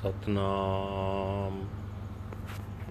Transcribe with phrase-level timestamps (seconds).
[0.00, 1.66] ਸਤਨਾਮ।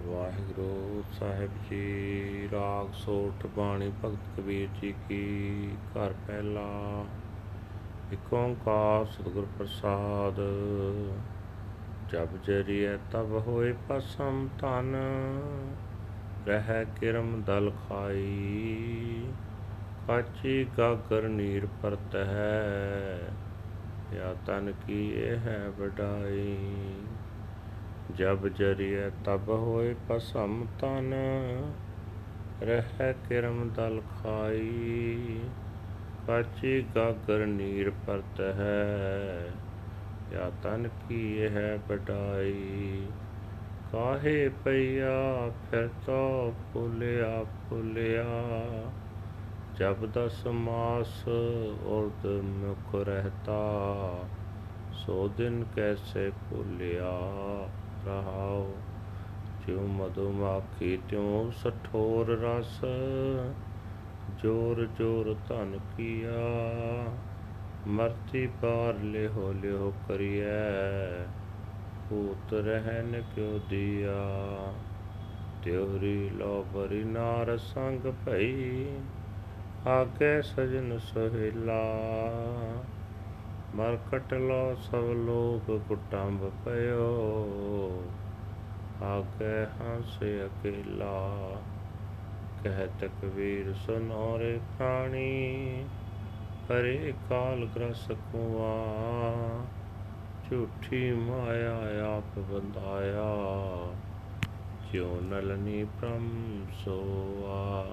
[0.06, 7.06] ਵਾਹਿਗੁਰੂ ਸਾਹਿਬ ਜੀ, ਰਾਗ ਸੋਠ ਬਾਣੀ, ਭਗਤ ਕਬੀਰ ਜੀ ਕੀ ਘਰ ਪਹਿਲਾ।
[8.14, 10.36] ਇਕ ਓੰਕਾਰ ਸਤਿਗੁਰ ਪ੍ਰਸਾਦ।
[12.10, 14.96] ਜਬ ਜਰੀਏ ਤਬ ਹੋਏ ਪਸਮ ਤਨ
[16.48, 19.34] ਰਹਿ ਕਿਰਮ ਦਲ ਖਾਈ।
[20.08, 23.20] ਕਾਚੀ ਗਾਗਰ ਨੀਰ ਪਰਤ ਹੈ
[24.16, 26.58] ਜਾਂ ਤਨ ਕੀ ਇਹ ਹੈ ਵਡਾਈ।
[28.16, 31.14] ਜਬ ਜਰੀਏ ਤਬ ਹੋਏ ਪਸਮ ਤਨ,
[32.62, 35.40] ਰਹਿ ਕਿਰਮ ਦਲ ਖਾਈ।
[36.28, 39.52] ਕਾਚੀ ਗਾਗਰ ਨੀਰ ਪਰਤ ਹੈ
[40.32, 43.08] ਜਾਂ ਤਨ ਕੀ ਇਹ ਹੈ ਵਡਾਈ।
[43.92, 48.26] ਕਾਹੇ ਪਈਆ, ਫਿਰ ਤੋ ਭੁਲਿਆ ਭੁਲਿਆ।
[49.80, 51.28] ਜਪਦ ਸਮਾਸ
[51.88, 53.60] ਔਰਤ ਮੁਖ ਰਹਤਾ,
[54.92, 57.12] ਸੋ ਦਿਨ ਕੈਸੇ ਭੁਲਿਆ
[58.06, 58.76] ਰਹਾਓ
[59.68, 62.80] ਜਿਉ ਮਧੁਮਾਖੀ ਤਿਉ ਸਠੋਰ ਰਸ,
[64.44, 66.42] ਜੋਰ ਜੋਰ ਧਨ ਕੀਆ।
[67.88, 71.24] ਮਰਤੀ ਪਾਰ ਲਿਹੋ ਲਿਹੋ ਕਰੀਐ,
[72.10, 74.18] ਭੂਤ ਰਹਿਨ ਕਿਉ ਦਿਆ।
[75.64, 78.86] ਤਿਉਰੀ ਲੋਭਰੀ ਨਾਰ ਸੰਗ ਭਈ
[79.88, 81.84] ਆਕੇ ਸਜਨ ਸੋਹਿਲਾ
[83.76, 88.04] ਮਰਕਟ ਲੋ ਸਭ ਲੋਕ ਕੁਟੰਬ ਪਇਓ।
[89.04, 91.52] ਆਕੇ ਹੰਸੇ ਅਕੇਲਾ,
[92.64, 95.86] ਕਹਿ ਤਕਵੀਰ ਸੁਨੋ ਰੇ ਪ੍ਰਾਣੀ
[96.68, 98.76] ਪਰੇ ਕਾਲ ਗ੍ਰਸ ਕੁਆ,
[100.50, 101.78] ਝੂਠੀ ਮਾਇਆ
[102.18, 103.28] ਆਪ ਬੰਧਾਇਆ,
[104.92, 107.86] ਜਿਉ ਨਲਨੀ ਪ੍ਰਮ ਸੋਆ।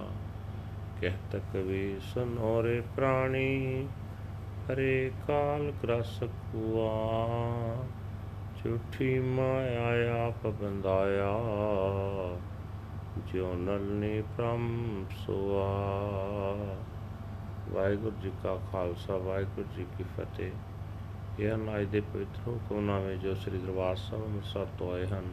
[1.00, 3.89] ਕਹਿਤ ਕਬੀਰ ਸੁਨੋਰੇ ਪ੍ਰਾਣੀ,
[4.66, 6.86] ਹਰੇ ਕਾਲ ਗ੍ਰਸ ਕੁਆ।
[8.56, 11.33] ਝੂਠੀ ਮਾਇਆ ਆਪ ਬੰਦਾਇਆ
[13.27, 15.66] ਜਿਉ ਨਲਨੀ ਪ੍ਰਮ ਸੁਆ।
[17.75, 20.50] ਵਾਹਿਗੁਰੂ ਜੀ ਕਾ ਖਾਲਸਾ, ਵਾਹਿਗੁਰੂ ਜੀ ਕੀ ਫਤਿਹ।
[21.41, 25.25] ਇਹ ਹਨ ਅੱਜ ਦੇ ਪਵਿੱਤਰ ਹੁਕਮਨਾਮੇ ਜੋ ਸ੍ਰੀ ਦਰਬਾਰ ਸਾਹਿਬ ਅੰਮ੍ਰਿਤਸਰ ਤੋਂ ਆਏ ਹਨ,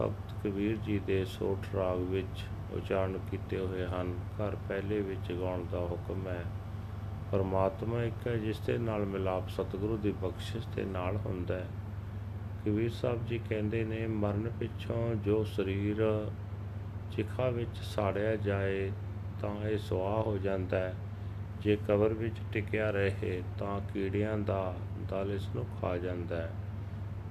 [0.00, 5.64] ਭਗਤ ਕਬੀਰ ਜੀ ਦੇ ਸੋਠ ਰਾਗ ਵਿੱਚ ਉਚਾਰਨ ਕੀਤੇ ਹੋਏ ਹਨ। ਘਰ ਪਹਿਲੇ ਵਿੱਚ ਗਾਉਣ
[5.72, 6.44] ਦਾ ਹੁਕਮ ਹੈ।
[7.32, 11.66] ਪਰਮਾਤਮਾ ਇੱਕ ਹੈ, ਜਿਸ ਦੇ ਨਾਲ ਮਿਲਾਪ ਸਤਿਗੁਰੂ ਦੀ ਬਖਸ਼ਿਸ਼ ਦੇ ਨਾਲ ਹੁੰਦਾ ਹੈ।
[12.66, 16.30] ਕਬੀਰ ਸਾਹਿਬ ਜੀ ਕਹਿੰਦੇ ਨੇ, ਮਰਨ ਪਿੱਛੋਂ ਜੋ ਸਰੀਰ
[17.10, 18.92] ਚਿਖਾ ਵਿੱਚ ਸਾੜਿਆ ਜਾਏ,
[19.40, 20.94] ਤਾਂ ਇਹ ਸੁਆਹ ਹੋ ਜਾਂਦਾ ਹੈ।
[21.60, 24.74] ਜੇ ਕਬਰ ਵਿੱਚ ਟਿਕਿਆ ਰਹੇ, ਤਾਂ ਕੀੜਿਆਂ ਦਾ
[25.10, 26.52] ਦਲ ਇਸ ਨੂੰ ਖਾ ਜਾਂਦਾ ਹੈ।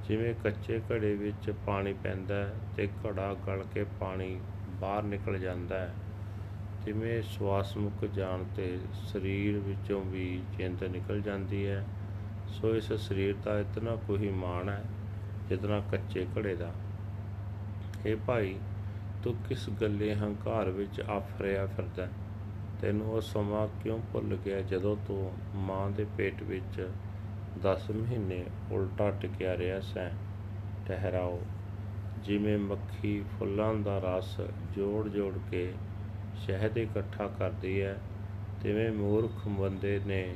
[0.07, 4.39] ਜਿਵੇਂ ਕੱਚੇ ਘੜੇ ਵਿੱਚ ਪਾਣੀ ਪੈਂਦਾ ਤੇ ਘੜਾ ਗਲ ਕੇ ਪਾਣੀ
[4.81, 5.93] ਬਾਹਰ ਨਿਕਲ ਜਾਂਦਾ ਹੈ।
[6.85, 11.85] ਜਿਵੇਂ ਸਵਾਸ ਮੁੱਕ ਜਾਣ ਤੇ ਸਰੀਰ ਵਿੱਚੋਂ ਵੀ ਜਿੰਦ ਨਿਕਲ ਜਾਂਦੀ ਹੈ,
[12.47, 14.83] ਸੋ ਇਸ ਸਰੀਰ ਦਾ ਇਤਨਾ ਕੋਈ ਮਾਣ ਹੈ
[15.49, 16.71] ਜਿਤਨਾ ਕੱਚੇ ਘੜੇ ਦਾ।
[18.05, 18.55] ਇਹ ਭਾਈ,
[19.23, 22.07] ਤੂੰ ਕਿਸ ਗੱਲੇ ਹੰਕਾਰ ਵਿੱਚ ਆਫਰਿਆ ਫਿਰਦਾ
[22.81, 26.89] ਤੈਨੂੰ ਉਹ ਸਮਾਂ ਕਿਉਂ ਭੁੱਲ ਗਿਆ ਜਦੋਂ ਤੂੰ ਮਾਂ ਦੇ ਪੇਟ ਵਿੱਚ
[27.63, 30.09] 10 ਮਹੀਨੇ ਉਲਟਾ ਟਿਕਿਆ ਰਿਹਾ ਸੈਂ?
[30.87, 31.41] ਠਹਿਰਾਓ।
[32.23, 34.35] ਜਿਵੇਂ ਮੱਖੀ ਫੁੱਲਾਂ ਦਾ ਰਸ
[34.75, 35.73] ਜੋੜ ਜੋੜ ਕੇ
[36.35, 37.97] ਸ਼ਹਿਦ ਇਕੱਠਾ ਕਰਦੀ ਹੈ,
[38.63, 40.35] ਤਿਵੇਂ ਮੂਰਖ ਬੰਦੇ ਨੇ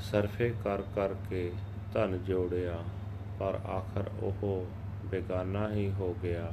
[0.00, 1.52] ਸਰਫੇ ਕਰ ਕਰਕੇ
[1.92, 2.82] ਧਨ ਜੋੜਿਆ,
[3.38, 4.66] ਪਰ ਆਖਰ ਉਹ
[5.04, 6.52] ਬੇਗਾਨਾ ਹੀ ਹੋ ਗਿਆ।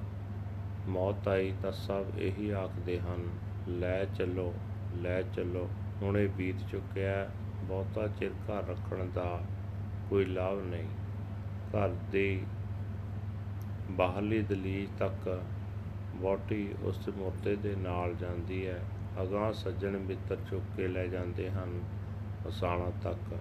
[0.88, 3.30] ਮੌਤ ਆਈ ਤਾਂ ਸਭ ਇਹੀ ਆਖਦੇ ਹਨ,
[3.68, 4.54] ਲੈ ਚੱਲੋ
[4.96, 5.70] ਲੈ ਚੱਲੋ।
[6.02, 7.30] ਹੁਣੇ ਬੀਤ ਚੁੱਕਿਆ
[7.64, 9.42] ਬਹੁਤਾ ਚਿਰ ਘਰ ਰੱਖਣ ਦਾ
[10.10, 10.88] ਕੋਈ ਲਾਭ ਨਹੀਂ।
[11.70, 12.44] ਘਰ ਦੀ
[13.92, 15.42] ਬਾਹਰਲੀ ਦਲੀਜ ਤੱਕ
[16.16, 18.82] ਵੋਟੀ ਉਸ ਮੁਰਦੇ ਦੇ ਨਾਲ ਜਾਂਦੀ ਹੈ।
[19.22, 21.82] ਅਗਾਹ ਸੱਜਣ ਮਿੱਤਰ ਚੁੱਕ ਕੇ ਲੈ ਜਾਂਦੇ ਹਨ
[22.48, 23.38] ਮਸਾਣਾ ਤੱਕ।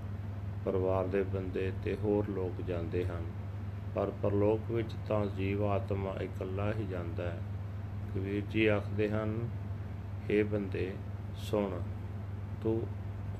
[0.65, 3.25] ਪਰਿਵਾਰ ਦੇ ਬੰਦੇ ਤੇ ਹੋਰ ਲੋਕ ਜਾਂਦੇ ਹਨ।
[3.95, 7.41] ਪਰ ਪਰਲੋਕ ਵਿੱਚ ਤਾਂ ਜੀਵ ਆਤਮਾ ਇਕੱਲਾ ਹੀ ਜਾਂਦਾ ਹੈ।
[8.15, 9.49] ਕਬੀਰ ਜੀ ਆਖਦੇ ਹਨ
[10.27, 10.95] हे ਬੰਦੇ,
[11.37, 11.81] ਸੁਣ,
[12.63, 12.83] ਤੂੰ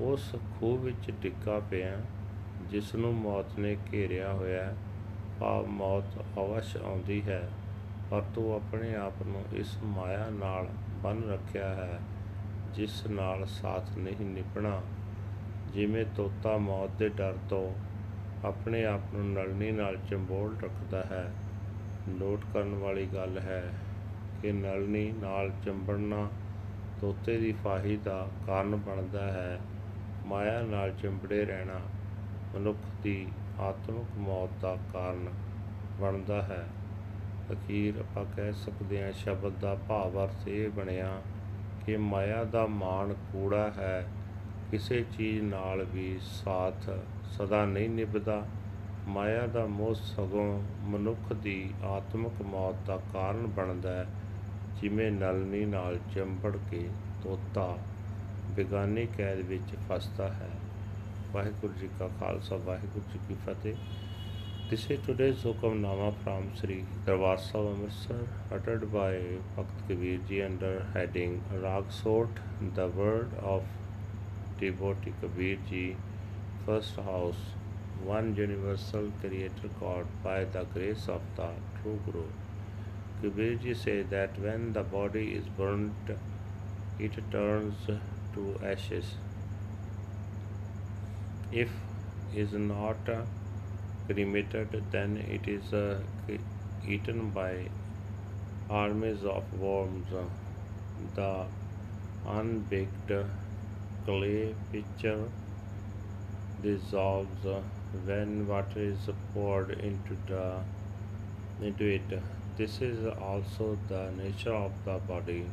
[0.01, 2.01] ਉਸ ਖੂਹ ਵਿੱਚ ਡਿੱਗਾ ਪਿਆ
[2.71, 4.77] ਜਿਸ ਨੂੰ ਮੌਤ ਨੇ ਘੇਰਿਆ ਹੋਇਆ ਹੈ।
[5.43, 6.05] ਭਾਵ ਮੌਤ
[6.39, 7.49] ਅਵਸ਼ ਆਉਂਦੀ ਹੈ,
[8.11, 10.69] ਪਰ ਤੂੰ ਆਪਣੇ ਆਪ ਨੂੰ ਇਸ ਮਾਇਆ ਨਾਲ
[11.03, 12.01] ਬੰਨ ਰੱਖਿਆ ਹੈ,
[12.75, 14.83] ਜਿਸ ਨਾਲ ਸਾਥ ਨਹੀਂ ਨਿਭਣਾ।
[15.73, 17.75] ਜਿਵੇਂ ਤੋਤਾ ਮੌਤ ਦੇ ਡਰ ਤੋਂ
[18.45, 21.33] ਆਪਣੇ ਆਪ ਨੂੰ ਨਲਨੀ ਨਾਲ ਚੰਬੋਲ ਰੱਖਦਾ ਹੈ
[22.09, 23.75] ਨੋਟ ਕਰਨ ਵਾਲੀ ਗੱਲ ਹੈ
[24.43, 26.29] ਕਿ ਨਲਨੀ ਨਾਲ ਚੰਬੜਨਾ
[27.01, 29.61] ਤੋਤੇ ਦੀ ਫਾਹੀ ਦਾ ਕਾਰਨ ਬਣਦਾ ਹੈ।
[30.27, 31.81] ਮਾਇਆ ਨਾਲ ਚੰਬੜੇ ਰਹਿਣਾ
[32.55, 33.27] ਮਨੁੱਖ ਦੀ
[33.61, 35.29] ਆਤਮਿਕ ਮੌਤ ਦਾ ਕਾਰਨ
[36.01, 36.69] ਬਣਦਾ ਹੈ।
[37.53, 41.23] ਅਖੀਰ ਆਪਾਂ ਕਹਿ ਸਕਦੇ ਹਾਂ, ਸ਼ਬਦ ਦਾ ਭਾਵ ਅਰਥ ਇਹ ਬਣਿਆ
[41.87, 44.09] ਕਿ ਮਾਇਆ ਦਾ ਮਾਣ ਕੂੜਾ ਹੈ।
[44.71, 46.91] ਕਿਸੇ ਚੀਜ਼ ਨਾਲ ਵੀ ਸਾਥ
[47.25, 48.47] ਸਦਾ ਨਹੀਂ ਨਿਭਦਾ।
[49.09, 54.07] ਮਾਇਆ ਦਾ ਮੋਹ ਸਗੋਂ ਮਨੁੱਖ ਦੀ ਆਤਮਿਕ ਮੌਤ ਦਾ ਕਾਰਨ ਬਣਦਾ ਹੈ,
[54.81, 56.89] ਜਿਵੇਂ ਨਲਨੀ ਨਾਲ ਚੰਬੜ ਕੇ
[57.23, 57.79] ਤੋਤਾ
[58.51, 60.51] ਬੇਗਾਨੀ ਕੈਦ ਵਿੱਚ ਫਸਦਾ ਹੈ।
[61.35, 63.75] ਵਾਹਿਗੁਰੂ ਜੀ ਕਾ ਖਾਲਸਾ ਵਾਹਿਗੁਰੂ ਜੀ ਕੀ ਫਤਿਹ
[64.73, 66.77] This is today's Hukamnama from Sri
[67.07, 68.21] Darbar Sahib Amritsar
[68.57, 69.09] uttered by
[69.57, 71.35] Bhakt Kabir Ji under heading
[71.65, 72.39] Rag Sort,
[72.79, 73.67] the word of
[74.63, 75.83] devotee Kabir Ji,
[76.69, 77.43] first house,
[78.13, 82.25] one universal creator God by the grace of the true Guru.
[83.21, 86.17] Kabir Ji says that when the body is burnt,
[87.11, 87.93] it turns
[88.39, 89.13] to ashes.
[91.53, 91.71] If
[92.33, 93.23] is not uh,
[94.07, 96.01] cremated, then it is uh,
[96.83, 97.69] eaten by
[98.71, 100.07] armies of worms.
[101.15, 101.47] The
[102.25, 103.13] unbaked
[104.05, 105.29] clay pitcher
[106.63, 107.45] dissolves
[108.07, 110.61] when water is poured into the
[111.61, 112.13] into it.
[112.57, 115.45] This is also the nature of the body.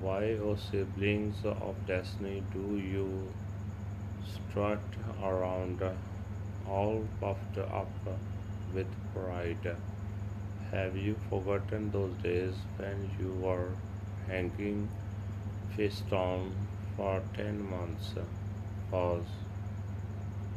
[0.00, 3.10] Why, O siblings of destiny, do you
[4.34, 4.80] strut
[5.22, 5.90] around uh,
[6.68, 7.90] all puffed up
[8.74, 9.76] with pride?
[10.70, 13.70] Have you forgotten those days when you were
[14.28, 14.88] hanging
[15.76, 16.52] face down
[16.96, 18.14] for ten months?
[18.90, 19.34] Pause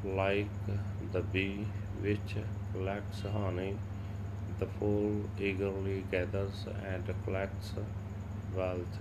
[0.04, 0.48] like
[1.14, 1.66] the bee
[2.02, 2.36] which
[2.74, 3.76] collects honey,
[4.60, 7.72] the fool eagerly gathers and collects
[8.56, 8.98] wealth.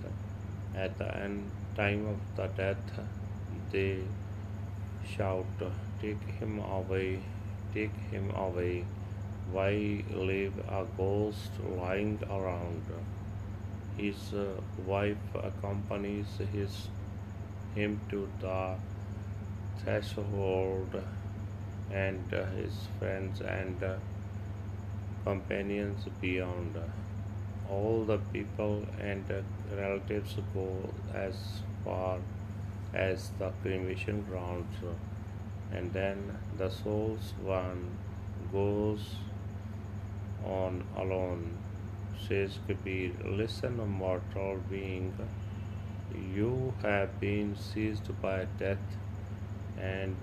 [0.75, 1.43] At the end
[1.75, 2.99] time of the death,
[3.71, 3.97] they
[5.05, 5.45] shout,
[6.01, 7.19] Take him away,
[7.73, 8.83] take him away.
[9.51, 12.83] Why leave a ghost lying around?
[13.97, 14.33] His
[14.85, 16.89] wife accompanies his
[17.75, 18.75] him to the
[19.79, 20.95] threshold,
[21.89, 23.81] and his friends and
[25.23, 26.77] companions beyond.
[27.69, 29.23] All the people and
[29.71, 31.35] relatives go as
[31.85, 32.19] far
[32.93, 37.97] as the cremation grounds, uh, and then the soul's one
[38.51, 39.15] goes
[40.45, 41.57] on alone.
[42.27, 45.13] Says Kabir, listen, mortal being,
[46.35, 48.97] you have been seized by death
[49.77, 50.15] and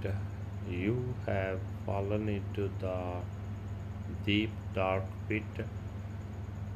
[0.69, 3.17] you have fallen into the
[4.25, 5.43] deep dark pit.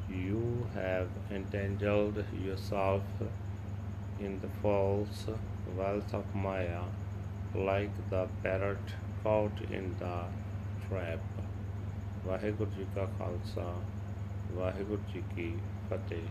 [0.09, 3.03] You have entangled yourself
[4.19, 5.27] in the false
[5.73, 6.81] wealth of Maya,
[7.55, 10.17] like the parrot caught in the
[10.85, 11.19] trap.
[12.25, 13.63] Waheguru ji ਕਾ ਖਾਲਸਾ
[14.53, 15.51] ਵਾਹਿਗੁਰੂ ਜੀ ਕੀ
[15.89, 16.27] ਫਤਿਹ